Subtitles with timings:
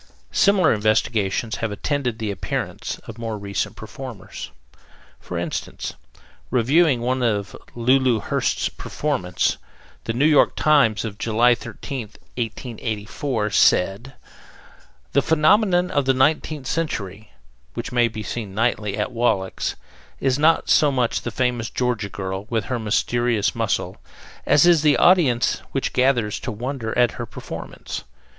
[0.31, 4.49] Similar investigations have attended the appearance of more recent performers.
[5.19, 5.93] For instance,
[6.49, 9.59] reviewing one of Lulu Hurst's performances,
[10.05, 14.15] the New York Times, of July 13th, 1884, said:
[15.13, 17.29] The "Phenomenon of the Nineteenth Century,"
[17.75, 19.75] which may be seen nightly at Wallack's,
[20.19, 23.97] is not so much the famous Georgia girl, with her mysterious muscle,
[24.47, 28.03] as is the audience which gathers to wonder at her performance.